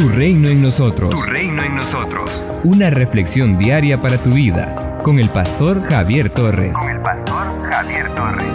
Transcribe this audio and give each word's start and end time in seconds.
Tu 0.00 0.08
reino 0.08 0.48
en 0.48 0.62
nosotros. 0.62 1.10
Tu 1.10 1.30
reino 1.30 1.62
en 1.62 1.76
nosotros. 1.76 2.30
Una 2.64 2.88
reflexión 2.88 3.58
diaria 3.58 4.00
para 4.00 4.16
tu 4.16 4.30
vida 4.30 4.98
con 5.04 5.18
el 5.18 5.28
pastor 5.28 5.82
Javier 5.82 6.30
Torres. 6.30 6.72
Con 6.72 6.88
el 6.88 7.00
pastor 7.02 7.46
Javier 7.70 8.08
Torres. 8.14 8.46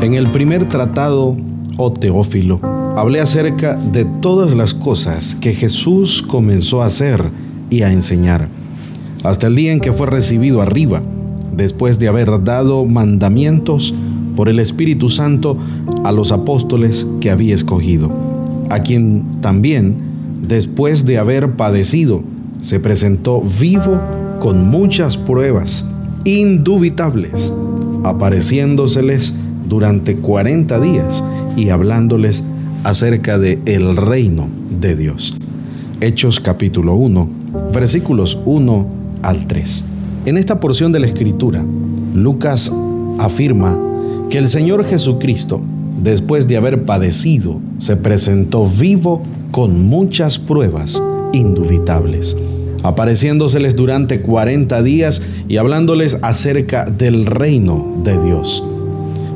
En 0.00 0.14
el 0.14 0.28
primer 0.28 0.66
tratado, 0.68 1.36
oh 1.76 1.92
Teófilo, 1.92 2.58
hablé 2.96 3.20
acerca 3.20 3.74
de 3.74 4.06
todas 4.22 4.54
las 4.54 4.72
cosas 4.72 5.34
que 5.34 5.52
Jesús 5.52 6.22
comenzó 6.22 6.80
a 6.80 6.86
hacer 6.86 7.22
y 7.68 7.82
a 7.82 7.92
enseñar, 7.92 8.48
hasta 9.24 9.48
el 9.48 9.56
día 9.56 9.74
en 9.74 9.80
que 9.80 9.92
fue 9.92 10.06
recibido 10.06 10.62
arriba, 10.62 11.02
después 11.54 11.98
de 11.98 12.08
haber 12.08 12.42
dado 12.44 12.86
mandamientos 12.86 13.92
por 14.36 14.48
el 14.48 14.58
Espíritu 14.58 15.10
Santo 15.10 15.58
a 16.02 16.12
los 16.12 16.32
apóstoles 16.32 17.06
que 17.20 17.30
había 17.30 17.54
escogido, 17.54 18.10
a 18.70 18.80
quien 18.80 19.30
también, 19.42 20.11
después 20.42 21.06
de 21.06 21.18
haber 21.18 21.52
padecido, 21.52 22.22
se 22.60 22.80
presentó 22.80 23.40
vivo 23.40 23.98
con 24.40 24.68
muchas 24.68 25.16
pruebas 25.16 25.84
indubitables, 26.24 27.54
apareciéndoseles 28.04 29.32
durante 29.68 30.16
40 30.16 30.80
días 30.80 31.24
y 31.56 31.70
hablándoles 31.70 32.44
acerca 32.84 33.38
de 33.38 33.60
el 33.64 33.96
reino 33.96 34.48
de 34.80 34.96
Dios. 34.96 35.36
Hechos 36.00 36.40
capítulo 36.40 36.94
1, 36.94 37.28
versículos 37.72 38.38
1 38.44 38.86
al 39.22 39.46
3. 39.46 39.84
En 40.26 40.36
esta 40.36 40.58
porción 40.58 40.90
de 40.90 41.00
la 41.00 41.06
escritura, 41.06 41.64
Lucas 42.14 42.72
afirma 43.18 43.78
que 44.28 44.38
el 44.38 44.48
Señor 44.48 44.84
Jesucristo, 44.84 45.60
después 46.02 46.48
de 46.48 46.56
haber 46.56 46.84
padecido, 46.84 47.60
se 47.78 47.96
presentó 47.96 48.68
vivo 48.68 49.22
con 49.52 49.84
muchas 49.86 50.38
pruebas 50.38 51.00
indubitables, 51.32 52.36
apareciéndoseles 52.82 53.76
durante 53.76 54.20
40 54.20 54.82
días 54.82 55.22
y 55.46 55.58
hablándoles 55.58 56.18
acerca 56.22 56.86
del 56.86 57.26
reino 57.26 58.00
de 58.02 58.20
Dios. 58.24 58.66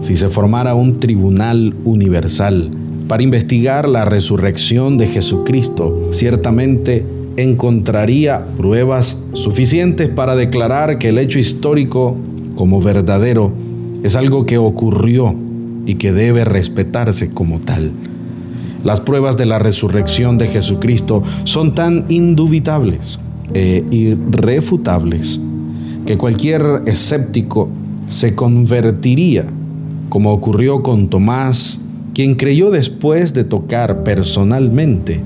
Si 0.00 0.16
se 0.16 0.28
formara 0.28 0.74
un 0.74 1.00
tribunal 1.00 1.74
universal 1.84 2.70
para 3.08 3.22
investigar 3.22 3.88
la 3.88 4.04
resurrección 4.04 4.96
de 4.98 5.08
Jesucristo, 5.08 6.08
ciertamente 6.12 7.04
encontraría 7.36 8.46
pruebas 8.56 9.20
suficientes 9.32 10.08
para 10.08 10.36
declarar 10.36 10.98
que 10.98 11.08
el 11.08 11.18
hecho 11.18 11.40
histórico 11.40 12.16
como 12.54 12.80
verdadero 12.80 13.50
es 14.04 14.14
algo 14.14 14.46
que 14.46 14.58
ocurrió 14.58 15.34
y 15.86 15.96
que 15.96 16.12
debe 16.12 16.44
respetarse 16.44 17.30
como 17.30 17.58
tal. 17.58 17.90
Las 18.84 19.00
pruebas 19.00 19.38
de 19.38 19.46
la 19.46 19.58
resurrección 19.58 20.36
de 20.36 20.48
Jesucristo 20.48 21.22
son 21.44 21.74
tan 21.74 22.04
indubitables 22.10 23.18
e 23.54 23.82
irrefutables 23.90 25.40
que 26.06 26.18
cualquier 26.18 26.82
escéptico 26.86 27.70
se 28.08 28.34
convertiría, 28.34 29.46
como 30.10 30.32
ocurrió 30.32 30.82
con 30.82 31.08
Tomás, 31.08 31.80
quien 32.12 32.34
creyó 32.34 32.70
después 32.70 33.32
de 33.32 33.44
tocar 33.44 34.04
personalmente 34.04 35.20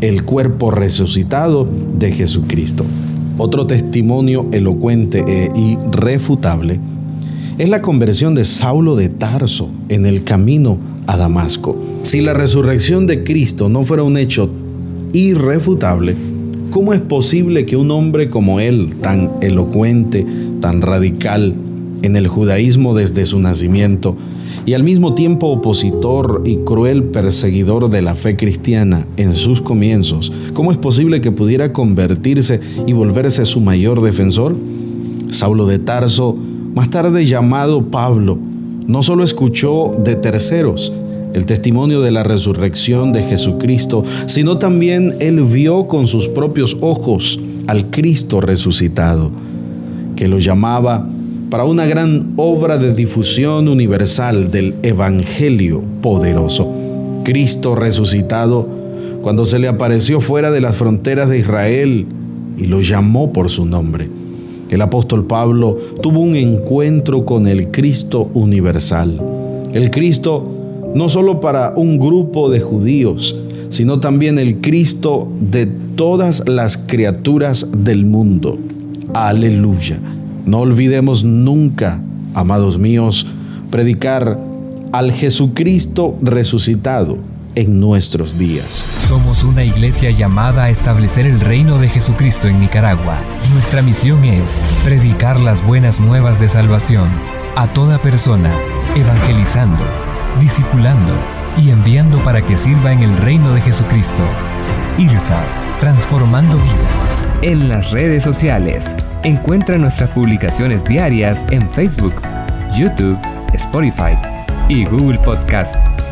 el 0.00 0.24
cuerpo 0.24 0.72
resucitado 0.72 1.68
de 1.98 2.10
Jesucristo. 2.10 2.84
Otro 3.38 3.66
testimonio 3.66 4.46
elocuente 4.50 5.24
e 5.26 5.50
irrefutable 5.56 6.80
es 7.58 7.68
la 7.68 7.80
conversión 7.80 8.34
de 8.34 8.44
Saulo 8.44 8.96
de 8.96 9.08
Tarso 9.08 9.70
en 9.88 10.06
el 10.06 10.24
camino 10.24 10.78
a 11.06 11.16
Damasco. 11.16 11.76
Si 12.02 12.20
la 12.20 12.34
resurrección 12.34 13.06
de 13.06 13.24
Cristo 13.24 13.68
no 13.68 13.84
fuera 13.84 14.02
un 14.02 14.16
hecho 14.16 14.48
irrefutable, 15.12 16.14
¿cómo 16.70 16.92
es 16.92 17.00
posible 17.00 17.66
que 17.66 17.76
un 17.76 17.90
hombre 17.90 18.30
como 18.30 18.60
él, 18.60 18.94
tan 19.00 19.30
elocuente, 19.40 20.26
tan 20.60 20.82
radical 20.82 21.54
en 22.02 22.16
el 22.16 22.28
judaísmo 22.28 22.94
desde 22.94 23.26
su 23.26 23.38
nacimiento, 23.38 24.16
y 24.66 24.74
al 24.74 24.82
mismo 24.82 25.14
tiempo 25.14 25.48
opositor 25.48 26.42
y 26.44 26.56
cruel 26.58 27.04
perseguidor 27.04 27.90
de 27.90 28.02
la 28.02 28.14
fe 28.14 28.36
cristiana 28.36 29.06
en 29.16 29.36
sus 29.36 29.60
comienzos, 29.60 30.32
¿cómo 30.52 30.72
es 30.72 30.78
posible 30.78 31.20
que 31.20 31.32
pudiera 31.32 31.72
convertirse 31.72 32.60
y 32.86 32.92
volverse 32.92 33.44
su 33.44 33.60
mayor 33.60 34.02
defensor? 34.02 34.54
Saulo 35.30 35.66
de 35.66 35.78
Tarso, 35.78 36.36
más 36.74 36.90
tarde 36.90 37.24
llamado 37.24 37.86
Pablo, 37.86 38.38
no 38.86 39.02
solo 39.02 39.24
escuchó 39.24 39.94
de 40.04 40.16
terceros 40.16 40.92
el 41.34 41.46
testimonio 41.46 42.00
de 42.00 42.12
la 42.12 42.22
resurrección 42.22 43.12
de 43.12 43.24
Jesucristo, 43.24 44.04
sino 44.26 44.58
también 44.58 45.16
él 45.18 45.42
vio 45.42 45.88
con 45.88 46.06
sus 46.06 46.28
propios 46.28 46.76
ojos 46.80 47.40
al 47.66 47.90
Cristo 47.90 48.40
resucitado, 48.40 49.30
que 50.14 50.28
lo 50.28 50.38
llamaba 50.38 51.08
para 51.50 51.64
una 51.64 51.86
gran 51.86 52.34
obra 52.36 52.78
de 52.78 52.94
difusión 52.94 53.68
universal 53.68 54.50
del 54.50 54.74
Evangelio 54.82 55.82
poderoso. 56.02 56.72
Cristo 57.24 57.74
resucitado, 57.74 58.68
cuando 59.22 59.44
se 59.44 59.58
le 59.58 59.68
apareció 59.68 60.20
fuera 60.20 60.50
de 60.50 60.60
las 60.60 60.76
fronteras 60.76 61.28
de 61.30 61.38
Israel 61.38 62.06
y 62.56 62.66
lo 62.66 62.80
llamó 62.80 63.32
por 63.32 63.50
su 63.50 63.64
nombre. 63.64 64.08
El 64.70 64.80
apóstol 64.82 65.26
Pablo 65.26 65.76
tuvo 66.02 66.20
un 66.20 66.36
encuentro 66.36 67.24
con 67.24 67.46
el 67.46 67.70
Cristo 67.70 68.30
universal. 68.34 69.20
El 69.72 69.90
Cristo 69.90 70.50
no 70.94 71.08
solo 71.08 71.40
para 71.40 71.74
un 71.76 71.98
grupo 71.98 72.50
de 72.50 72.60
judíos, 72.60 73.38
sino 73.68 74.00
también 74.00 74.38
el 74.38 74.60
Cristo 74.60 75.28
de 75.40 75.66
todas 75.66 76.48
las 76.48 76.78
criaturas 76.78 77.68
del 77.76 78.06
mundo. 78.06 78.58
Aleluya. 79.12 79.98
No 80.46 80.60
olvidemos 80.60 81.24
nunca, 81.24 82.00
amados 82.34 82.78
míos, 82.78 83.26
predicar 83.70 84.38
al 84.92 85.10
Jesucristo 85.12 86.14
resucitado 86.22 87.33
en 87.54 87.80
nuestros 87.80 88.38
días. 88.38 88.86
Somos 89.08 89.44
una 89.44 89.64
iglesia 89.64 90.10
llamada 90.10 90.64
a 90.64 90.70
establecer 90.70 91.26
el 91.26 91.40
reino 91.40 91.78
de 91.78 91.88
Jesucristo 91.88 92.48
en 92.48 92.60
Nicaragua. 92.60 93.18
Nuestra 93.52 93.82
misión 93.82 94.24
es 94.24 94.64
predicar 94.84 95.40
las 95.40 95.64
buenas 95.64 96.00
nuevas 96.00 96.40
de 96.40 96.48
salvación 96.48 97.08
a 97.56 97.66
toda 97.72 97.98
persona, 97.98 98.52
evangelizando, 98.96 99.84
discipulando 100.40 101.12
y 101.56 101.70
enviando 101.70 102.18
para 102.24 102.42
que 102.42 102.56
sirva 102.56 102.92
en 102.92 103.00
el 103.00 103.16
reino 103.18 103.54
de 103.54 103.60
Jesucristo. 103.62 104.22
IRSA, 104.98 105.44
transformando 105.80 106.56
vidas. 106.56 107.24
En 107.42 107.68
las 107.68 107.90
redes 107.90 108.22
sociales 108.22 108.94
Encuentra 109.24 109.78
nuestras 109.78 110.10
publicaciones 110.10 110.84
diarias 110.84 111.46
en 111.50 111.66
Facebook, 111.70 112.12
YouTube, 112.76 113.18
Spotify 113.54 114.18
y 114.68 114.84
Google 114.84 115.18
Podcast 115.20 115.93